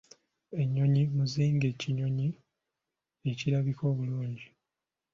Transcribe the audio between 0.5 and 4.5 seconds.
Ennyonyi muzinge kinyonyi ekirabika obulungi.